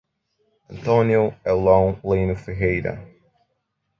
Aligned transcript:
Antônio 0.67 1.31
Eulon 1.45 1.99
Lino 2.03 2.35
Ferreira 2.35 3.07